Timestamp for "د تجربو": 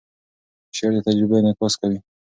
0.95-1.33